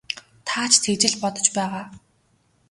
[0.47, 1.85] Та ч тэгж л бодож байгаа.